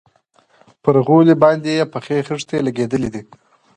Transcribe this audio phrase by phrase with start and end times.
[0.83, 3.21] پر غولي باندې يې پخې خښتې لگېدلي دي.